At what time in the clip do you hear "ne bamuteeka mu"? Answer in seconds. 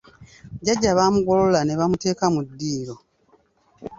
1.63-2.41